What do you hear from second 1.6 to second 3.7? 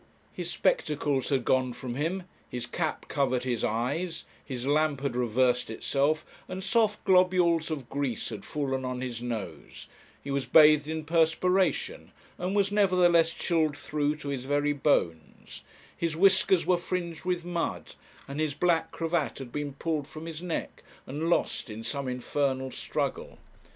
from him, his cap covered his